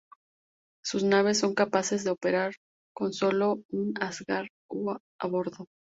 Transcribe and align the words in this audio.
Sus 0.83 1.03
naves 1.03 1.37
son 1.37 1.53
capaces 1.53 2.03
de 2.03 2.09
operar 2.09 2.55
con 2.91 3.13
solo 3.13 3.61
un 3.69 3.93
Asgard 3.99 4.47
a 5.19 5.27
bordo. 5.27 5.67